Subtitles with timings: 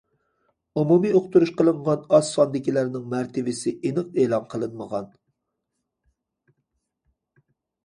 [0.79, 5.15] ئومۇمىي ئۇقتۇرۇش قىلىنغان ئاز ساندىكىلەرنىڭ مەرتىۋىسى ئېنىق ئېلان قىلىنمىغان.